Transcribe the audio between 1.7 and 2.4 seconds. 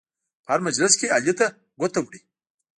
ګوته وړي.